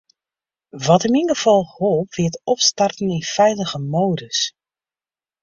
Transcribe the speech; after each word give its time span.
Wat 0.85 1.05
yn 1.07 1.13
myn 1.15 1.29
gefal 1.31 1.61
holp, 1.75 2.09
wie 2.15 2.27
it 2.31 2.41
opstarten 2.53 3.13
yn 3.17 3.27
feilige 3.35 3.79
modus. 3.93 4.39